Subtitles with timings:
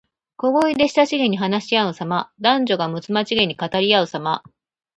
[0.35, 2.31] 小声で親しげに話しあうさま。
[2.41, 4.41] 男女がむつまじげに語りあうさま。